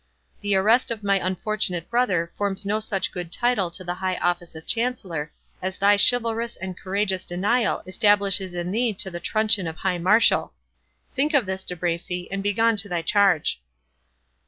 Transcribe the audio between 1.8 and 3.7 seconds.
brother forms no such good title